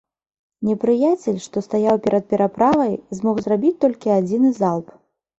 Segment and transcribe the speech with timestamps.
[0.67, 4.87] Непрыяцель, што стаяў перад пераправай, змог зрабіць толькі адзіны залп.